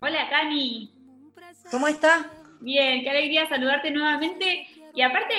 [0.00, 0.92] Hola, Cani.
[1.70, 2.26] ¿Cómo estás?
[2.60, 4.66] Bien, qué alegría saludarte nuevamente.
[4.94, 5.34] Y aparte,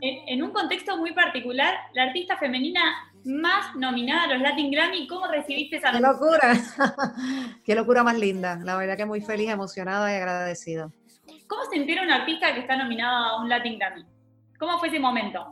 [0.00, 2.80] en, un contexto muy particular, la artista femenina
[3.24, 6.54] más nominada a los Latin Grammy, ¿cómo recibiste esa ¡Qué locura!
[7.64, 8.58] ¡Qué locura más linda!
[8.62, 10.92] La verdad que muy feliz, emocionada y agradecido.
[11.46, 14.04] ¿Cómo se entera un artista que está nominado a un Latin Grammy?
[14.58, 15.46] ¿Cómo fue ese momento?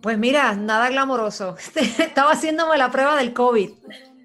[0.00, 1.56] Pues mira, nada glamoroso.
[1.74, 3.70] Estaba haciéndome la prueba del COVID.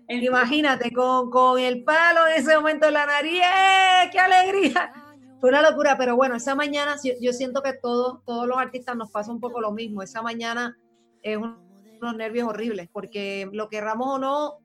[0.09, 4.09] Imagínate, con, con, el palo en ese momento en la nariz, ¡eh!
[4.11, 4.91] ¡qué alegría!
[5.39, 9.11] Fue una locura, pero bueno, esa mañana yo, siento que todos, todos los artistas nos
[9.11, 10.01] pasa un poco lo mismo.
[10.01, 10.77] Esa mañana
[11.21, 14.57] es unos nervios horribles, porque lo querramos o no,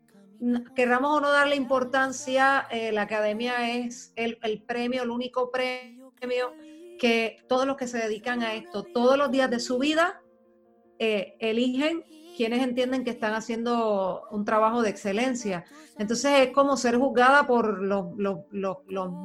[0.75, 6.13] querramos o no darle importancia, eh, la academia es el, el premio, el único premio
[6.99, 10.23] que todos los que se dedican a esto todos los días de su vida
[10.99, 12.05] eh, eligen
[12.35, 15.65] quienes entienden que están haciendo un trabajo de excelencia.
[15.99, 18.07] Entonces es como ser juzgada por los,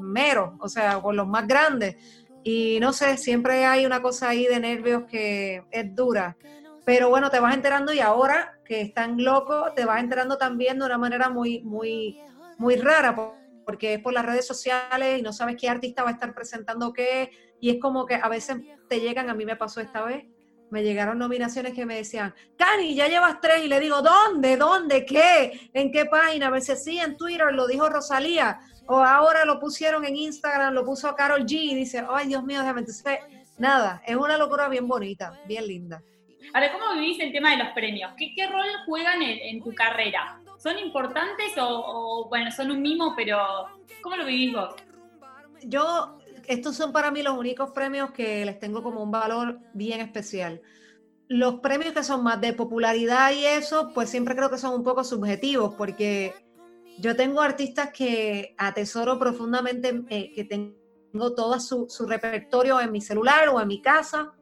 [0.02, 1.96] meros, o sea, por los más grandes.
[2.44, 6.38] Y no sé, siempre hay una cosa ahí de nervios que es dura.
[6.86, 10.86] Pero bueno, te vas enterando y ahora que están locos, te vas enterando también de
[10.86, 12.20] una manera muy, muy,
[12.58, 13.16] muy rara,
[13.66, 16.94] porque es por las redes sociales y no sabes qué artista va a estar presentando
[16.94, 17.32] qué.
[17.60, 18.58] Y es como que a veces
[18.88, 20.26] te llegan, a mí me pasó esta vez,
[20.70, 24.58] me llegaron nominaciones que me decían, Cani, ya llevas tres, y le digo, ¿dónde?
[24.58, 25.06] ¿Dónde?
[25.06, 25.70] ¿Qué?
[25.73, 26.48] ¿En qué página?
[26.48, 30.86] A veces sí, en Twitter lo dijo Rosalía, o ahora lo pusieron en Instagram, lo
[30.86, 32.81] puso Carol G, y dice, ay, Dios mío, déjame.
[32.81, 33.20] Entonces,
[33.58, 36.02] nada, es una locura bien bonita, bien linda.
[36.53, 38.11] Ahora, ¿cómo vivís el tema de los premios?
[38.17, 40.39] ¿Qué, qué rol juegan en, tu carrera?
[40.58, 43.38] ¿Son importantes o, bueno, son un mimo, pero
[44.02, 44.76] ¿cómo lo vivís vos?
[45.64, 46.19] Yo
[46.50, 50.59] estos son para mí los únicos premios que les tengo como un valor bien especial.
[51.28, 54.83] Los premios que son más de popularidad y eso, pues siempre creo que son un
[54.83, 56.33] poco subjetivos, porque
[56.97, 63.50] yo tengo artistas que atesoro profundamente, eh, que tengo todo su, repertorio en mi celular
[63.50, 64.33] o en mi casa,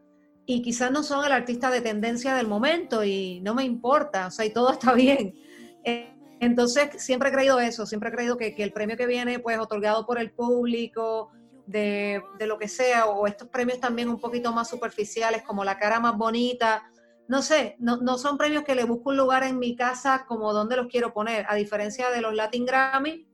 [0.46, 4.32] y quizás no son el artista de tendencia del momento y no me importa, o
[4.32, 5.36] sea, y todo está bien.
[5.84, 9.40] Eh, entonces, siempre he creído eso, siempre he creído que, que, el premio que viene,
[9.40, 11.34] pues, otorgado por el público,
[11.68, 16.00] de, lo que sea, o estos premios también un poquito más superficiales, como la cara
[16.00, 16.84] más bonita.
[17.28, 20.54] No sé, no, no son premios que le busco un lugar en mi casa como
[20.54, 23.28] donde los quiero poner, a diferencia de los Latin Grammy,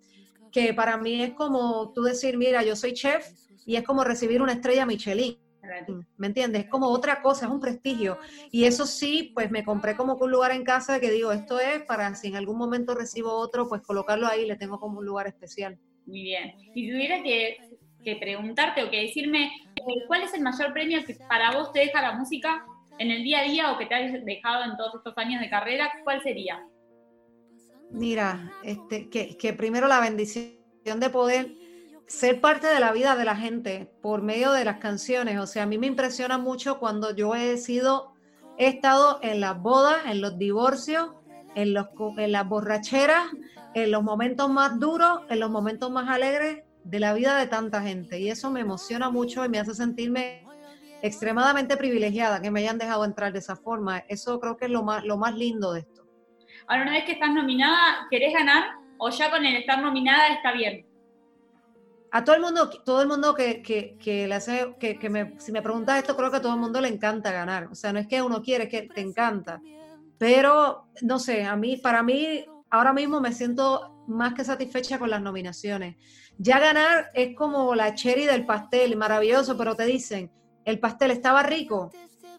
[0.52, 3.28] que para mí es como tú decir, mira, yo soy chef
[3.66, 5.38] y es como recibir una estrella Michelin.
[6.18, 6.66] ¿Me entiendes?
[6.66, 8.18] Es como otra cosa, es un prestigio.
[8.52, 11.84] Y eso sí, pues me compré como un lugar en casa que digo, esto es
[11.84, 15.28] para si en algún momento recibo otro, pues colocarlo ahí, le tengo como un lugar
[15.28, 15.80] especial.
[16.06, 16.54] Muy bien.
[16.74, 17.58] Si tuviera que
[18.04, 21.80] que preguntarte o que decirme eh, cuál es el mayor premio que para vos te
[21.80, 22.66] deja la música
[23.00, 25.50] en el día a día o que te hayas dejado en todos estos años de
[25.50, 26.64] carrera, ¿cuál sería?
[27.92, 30.54] Mira, este, que, que primero la bendición
[31.00, 31.52] de poder
[32.08, 35.40] ser parte de la vida de la gente por medio de las canciones.
[35.40, 38.14] O sea, a mí me impresiona mucho cuando yo he sido,
[38.58, 41.12] he estado en las bodas, en los divorcios,
[41.56, 41.88] en, los,
[42.18, 43.26] en las borracheras,
[43.74, 47.82] en los momentos más duros, en los momentos más alegres de la vida de tanta
[47.82, 50.46] gente y eso me emociona mucho y me hace sentirme
[51.02, 54.00] extremadamente privilegiada que me hayan dejado entrar de esa forma.
[54.08, 56.06] Eso creo que es lo más, lo más lindo de esto.
[56.68, 60.54] Ahora, una vez que estás nominada, ¿querés ganar o ya con el estar nominada está
[60.54, 60.86] bien?
[62.12, 65.52] A todo el mundo, todo el mundo que, que, le hace, que, que me, si
[65.52, 67.68] me preguntas esto, creo que a todo el mundo le encanta ganar.
[67.72, 69.60] O sea, no es que uno quiere, es que te encanta.
[70.18, 75.12] Pero, no sé, a mí, para mí, ahora mismo me siento más que satisfecha con
[75.12, 75.96] las nominaciones.
[76.40, 80.32] Ya ganar es como la cherry del pastel, maravilloso, pero te dicen,
[80.66, 81.92] el pastel estaba rico,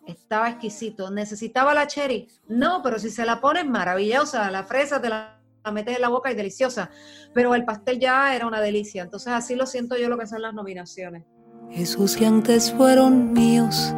[0.09, 2.27] estaba exquisito, necesitaba la cherry.
[2.49, 5.41] No, pero si se la pones maravillosa, la fresa te la,
[5.73, 6.91] metes en la boca y deliciosa,
[7.33, 9.05] pero el pastel ya era una delicia.
[9.05, 11.23] Entonces así lo siento yo lo que son las nominaciones.
[11.71, 13.94] Esos que antes fueron míos.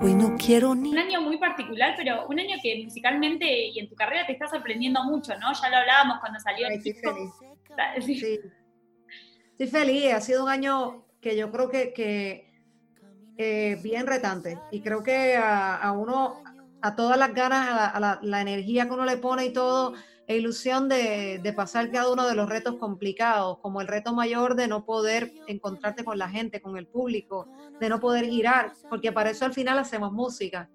[0.00, 0.90] Hoy no quiero ni...
[0.90, 4.46] Un año muy particular, pero un año que musicalmente y en tu carrera te está
[4.46, 5.52] sorprendiendo mucho, ¿no?
[5.52, 7.14] Ya lo hablábamos cuando salió el disco.
[8.00, 8.38] Sí.
[9.50, 12.46] Estoy feliz, ha sido un año que yo creo que, que
[13.36, 16.42] eh, bien retante y creo que a, uno,
[16.80, 19.92] a todas las ganas, a, la, energía que uno le pone y todo,
[20.26, 24.56] e ilusión de, de, pasar cada uno de los retos complicados, como el reto mayor
[24.56, 29.12] de no poder encontrarte con la gente, con el público, de no poder girar, porque
[29.12, 30.68] para eso al final hacemos música.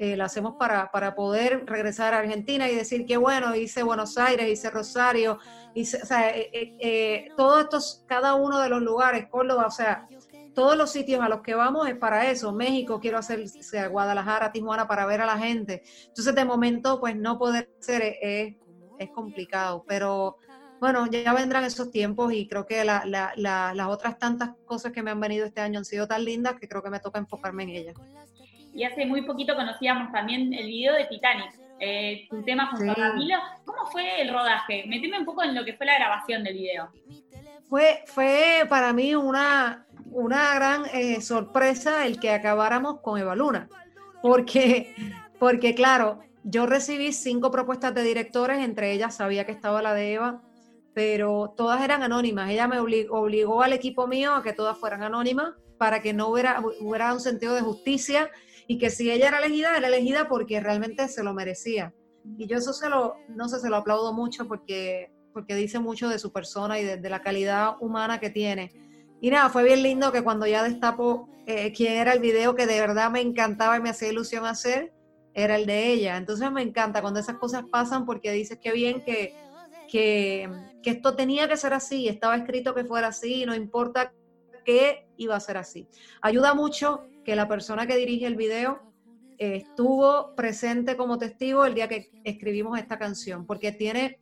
[0.00, 4.16] Eh, la hacemos para, para, poder regresar a Argentina y decir que bueno, hice Buenos
[4.16, 5.40] Aires, hice Rosario,
[5.74, 10.06] hice, o sea, eh, eh, todos estos, cada uno de los lugares, Córdoba, o sea,
[10.54, 12.52] todos los sitios a los que vamos es para eso.
[12.52, 15.82] México, quiero hacer sea, Guadalajara, Tijuana para ver a la gente.
[16.06, 18.54] Entonces, de momento, pues no poder ser es,
[18.98, 20.36] es complicado, pero
[20.80, 25.20] bueno, ya vendrán esos tiempos y creo que las otras tantas cosas que me han
[25.20, 27.96] venido este año han sido tan lindas que creo que me toca enfocarme en ellas.
[28.72, 32.94] Y hace muy poquito conocíamos también el video de Titanic, eh, tu tema junto a
[32.94, 33.36] Camilo.
[33.64, 34.84] ¿Cómo fue el rodaje?
[34.86, 36.90] Meteme un poco en lo que fue la grabación del video.
[37.68, 43.68] Fue, fue para mí una, una gran eh, sorpresa el que acabáramos con Eva Luna,
[44.22, 44.94] porque,
[45.38, 50.14] porque claro, yo recibí cinco propuestas de directores, entre ellas sabía que estaba la de
[50.14, 50.42] Eva,
[50.94, 52.50] pero todas eran anónimas.
[52.50, 56.62] Ella me obligó, al equipo mío a que todas fueran anónimas para que no hubiera,
[56.80, 58.30] hubiera un sentido de justicia
[58.66, 61.92] y que si ella era elegida, era elegida porque realmente se lo merecía.
[62.38, 66.08] Y yo eso se lo, no sé, se lo aplaudo mucho porque, porque dice mucho
[66.08, 68.72] de su persona y de, la calidad humana que tiene.
[69.20, 72.66] Y nada, fue bien lindo que cuando ya destapo eh, quién era el video que
[72.66, 74.94] de verdad me encantaba y me hacía ilusión hacer,
[75.38, 76.16] era el de ella.
[76.16, 79.34] Entonces me encanta cuando esas cosas pasan porque dices que bien que,
[79.88, 80.50] que,
[80.82, 84.12] que, esto tenía que ser así, estaba escrito que fuera así, no importa
[84.64, 85.86] qué iba a ser así.
[86.22, 88.82] Ayuda mucho que la persona que dirige el video
[89.38, 94.18] estuvo presente como testigo el día que escribimos esta canción, porque tiene,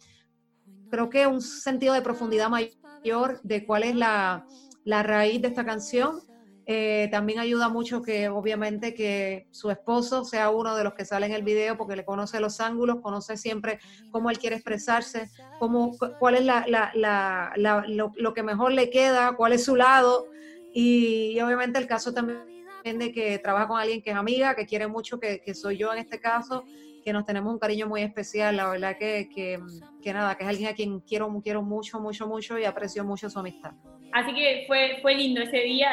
[0.90, 4.46] creo que un sentido de profundidad mayor de cuál es la,
[4.84, 6.20] la raíz de esta canción
[6.68, 11.26] eh, también ayuda mucho que obviamente que su esposo sea uno de los que sale
[11.26, 13.78] en el video porque le conoce los ángulos, conoce siempre
[14.10, 15.30] cómo él quiere expresarse,
[15.60, 17.52] cómo, cuál es la, la,
[17.86, 20.26] lo, que mejor le queda, cuál es su lado.
[20.74, 22.42] Y, obviamente el caso también
[22.84, 25.92] de que trabaja con alguien que es amiga, que quiere mucho, que, que soy yo
[25.92, 26.64] en este caso,
[27.04, 29.60] que nos tenemos un cariño muy especial, la verdad que, que,
[30.02, 33.30] que, nada, que es alguien a quien quiero, quiero mucho, mucho, mucho y aprecio mucho
[33.30, 33.72] su amistad.
[34.16, 35.90] Así que fue, fue lindo ese día.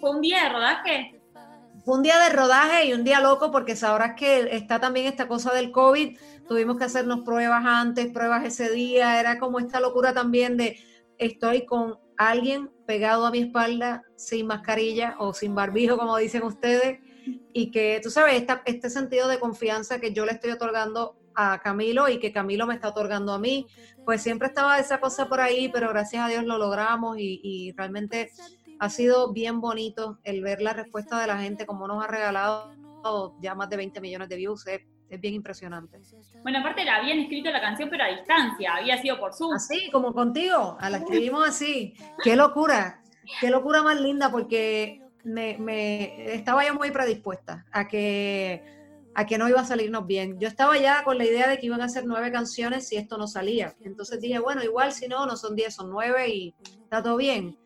[0.00, 1.20] ¿Fue un día de rodaje?
[1.84, 5.28] Fue un día de rodaje y un día loco porque sabrás que está también esta
[5.28, 6.18] cosa del COVID.
[6.48, 9.20] Tuvimos que hacernos pruebas antes, pruebas ese día.
[9.20, 10.78] Era como esta locura también de
[11.18, 17.00] estoy con alguien pegado a mi espalda sin mascarilla o sin barbijo, como dicen ustedes,
[17.52, 22.08] y que tú sabes, este sentido de confianza que yo le estoy otorgando a Camilo
[22.08, 23.66] y que Camilo me está otorgando a mí,
[24.04, 28.30] pues siempre estaba esa cosa por ahí, pero gracias a Dios lo logramos y, realmente
[28.78, 32.74] ha sido bien bonito el ver la respuesta de la gente, como nos ha regalado
[33.40, 34.80] ya más de 20 millones de views, es,
[35.20, 36.00] bien impresionante.
[36.42, 39.52] Bueno, aparte la habían escrito la canción, pero a distancia, había sido por Zoom.
[39.54, 41.94] Así, como contigo, a la escribimos así.
[42.24, 43.00] Qué locura,
[43.40, 48.76] qué locura más linda, porque me, me estaba yo muy predispuesta a que
[49.18, 50.38] a que no iba a salirnos bien.
[50.38, 53.16] Yo estaba ya con la idea de que iban a ser nueve canciones si esto
[53.16, 53.74] no salía.
[53.80, 56.54] Entonces dije, bueno, igual si no, no son diez, son nueve y
[56.84, 57.58] está todo bien.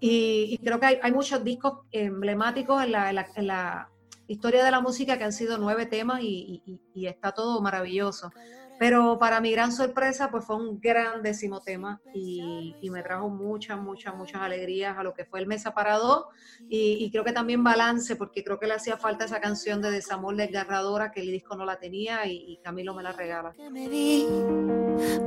[0.00, 3.90] Y, creo que hay, muchos discos emblemáticos en la,
[4.26, 6.62] historia de la música que han sido nueve temas y
[6.94, 8.30] está todo maravilloso.
[8.78, 14.14] Pero para mi gran sorpresa, pues fue un grandísimo tema y, me trajo muchas, muchas,
[14.14, 16.28] muchas alegrías a lo que fue el mes separado
[16.68, 19.90] y, y, creo que también balance, porque creo que le hacía falta esa canción de
[19.90, 23.54] desamor desgarradora que el disco no la tenía y, Camilo me la regala.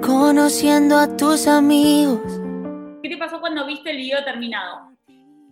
[0.02, 2.20] conociendo a tus amigos.
[3.04, 4.92] ¿Qué te pasó cuando viste el video terminado?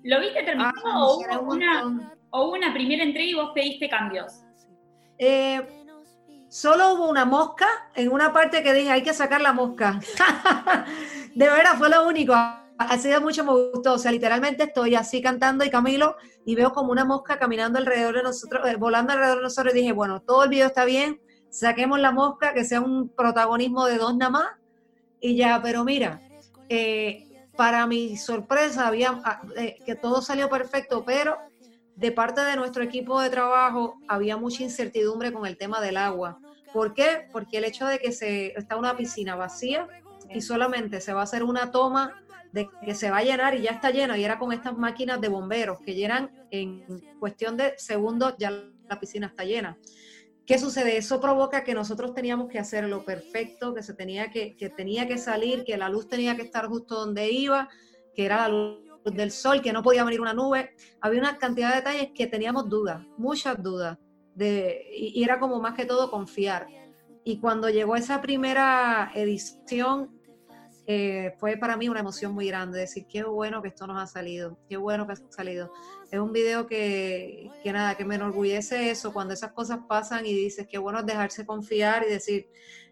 [0.03, 4.43] ¿Lo viste terminado ah, o, hubo una, o una primera entrega y vos pediste cambios?
[5.17, 5.61] Eh,
[6.49, 9.99] Solo hubo una mosca en una parte que dije, hay que sacar la mosca.
[11.35, 12.33] de verdad, fue lo único.
[12.77, 13.93] Así de mucho me gustó.
[13.93, 18.15] O sea, literalmente estoy así cantando y Camilo y veo como una mosca caminando alrededor
[18.15, 19.75] de nosotros, eh, volando alrededor de nosotros.
[19.75, 21.21] Y dije, bueno, todo el video está bien,
[21.51, 24.47] saquemos la mosca, que sea un protagonismo de dos nada más.
[25.21, 26.21] Y ya, pero mira,
[26.67, 31.37] eh, para mi sorpresa, había ah, eh, que todo salió perfecto, pero
[31.99, 36.39] de parte de nuestro equipo de trabajo había mucha incertidumbre con el tema del agua.
[36.73, 37.27] ¿Por qué?
[37.31, 39.87] Porque el hecho de que se, está una piscina vacía
[40.29, 42.21] y solamente se va a hacer una toma
[42.51, 45.21] de que se va a llenar y ya está lleno y era con estas máquinas
[45.21, 46.83] de bomberos que llenan en
[47.19, 48.51] cuestión de segundos ya
[48.87, 49.77] la piscina está llena.
[50.45, 50.97] ¿Qué sucede?
[50.97, 55.07] Eso provoca que nosotros teníamos que hacer lo perfecto, que se tenía que, que tenía
[55.07, 57.69] que salir, que la luz tenía que estar justo donde iba,
[58.15, 60.71] que era la luz del sol, que no podía venir una nube.
[61.01, 63.99] Había una cantidad de detalles que teníamos dudas, muchas dudas,
[64.39, 66.67] de, y, era como más que todo confiar.
[67.25, 70.17] Y cuando llegó esa primera edición,
[70.87, 74.07] eh, fue para mí una emoción muy grande, decir, qué bueno que esto nos ha
[74.07, 75.71] salido, qué bueno que ha salido.
[76.09, 80.33] Es un video que, que nada, que me enorgullece eso, cuando esas cosas pasan y
[80.33, 82.47] dices, qué bueno es dejarse confiar y decir,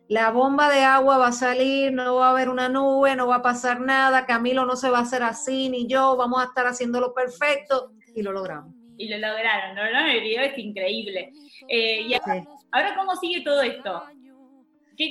[0.10, 3.38] la bomba de agua va a salir, no va a haber una nube, no va
[3.38, 6.68] a pasar nada, Camilo no se va a hacer así, ni yo, vamos a estar
[6.68, 8.77] haciéndolo perfecto, y lo logramos.
[8.98, 9.84] Y lo lograron, ¿no?
[9.84, 11.32] El video es increíble.
[11.68, 14.04] Eh, y ahora, ¿cómo sigue todo esto?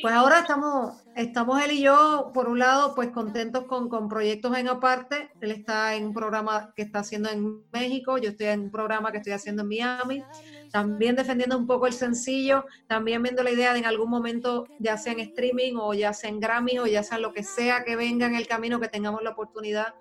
[0.02, 4.56] Pues ahora estamos, estamos él y yo, por un lado, pues contentos con, con, proyectos
[4.58, 5.30] en aparte.
[5.40, 9.12] Él está en un programa que está haciendo en México, yo estoy en un programa
[9.12, 10.24] que estoy haciendo en Miami.
[10.72, 14.98] También defendiendo un poco el sencillo, también viendo la idea de en algún momento, ya
[14.98, 17.94] sea en streaming o ya sea en Grammy o ya sea lo que sea que
[17.94, 19.94] venga en el camino, que tengamos la oportunidad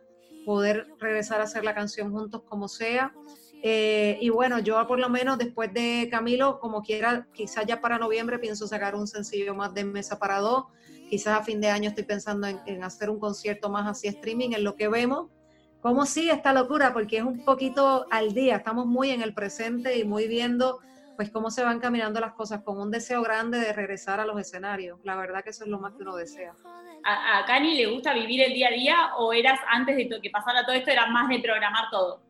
[0.48, 3.14] poder regresar a hacer la canción juntos como sea.
[3.68, 7.98] Eh, y bueno, yo por lo menos después de Camilo, como quiera, quizás ya para
[7.98, 10.66] noviembre pienso sacar un sencillo más de mesa para dos.
[11.10, 14.64] Quizás a fin de año estoy pensando en, hacer un concierto más así streaming, en
[14.64, 15.32] lo que vemos.
[15.82, 16.94] ¿Cómo sigue esta locura?
[16.94, 20.78] Porque es un poquito al día, estamos muy en el presente y muy viendo
[21.16, 24.40] pues cómo se van caminando las cosas con un deseo grande de regresar a los
[24.40, 25.00] escenarios.
[25.04, 26.54] La verdad que eso es lo más que uno desea.
[27.04, 30.64] ¿A, a le gusta vivir el día a día o eras antes de que pasara
[30.68, 32.25] todo esto, era más de programar todo?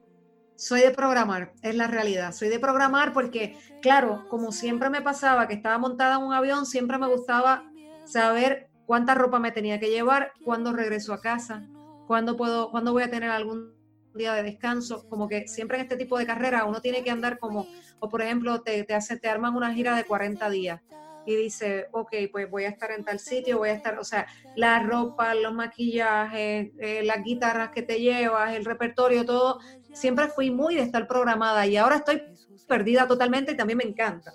[0.56, 2.32] Soy de programar, es la realidad.
[2.34, 6.66] Soy de programar porque, claro, como siempre me pasaba que estaba montada en un avión,
[6.66, 7.70] siempre me gustaba
[8.06, 11.68] saber cuánta ropa me tenía que llevar, cuándo regreso a casa,
[12.08, 13.74] cuándo puedo, cuándo voy a tener algún
[14.14, 15.10] día de descanso.
[15.10, 17.68] Como que siempre en este tipo de carrera uno tiene que andar como,
[18.00, 20.82] o por ejemplo, te, te, hace, te arman una gira de 40 días
[21.25, 24.27] y dice, ok, pues voy a estar en tal sitio, voy a estar, o sea,
[24.55, 29.60] la ropa, los maquillajes, eh, las guitarras que te llevas, el repertorio, todo,
[29.94, 32.22] siempre fui muy de estar programada y ahora estoy
[32.67, 34.34] perdida totalmente y también me encanta.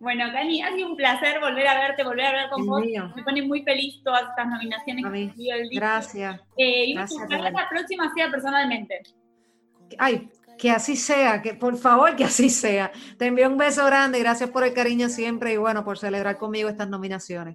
[0.00, 2.84] Bueno, Cani, ha sido un placer volver a verte, volver a hablar con vos.
[3.16, 5.04] Me pone muy feliz todas estas nominaciones
[5.34, 6.40] que Gracias.
[6.56, 9.02] Eh, y Gracias, la próxima sea personalmente.
[9.98, 12.92] Ay, que así sea, que por favor que así sea.
[13.16, 16.68] Te envío un beso grande, gracias por el cariño siempre y bueno, por celebrar conmigo
[16.68, 17.46] estas nominaciones.